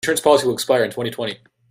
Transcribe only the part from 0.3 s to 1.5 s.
will expire in twenty-twenty.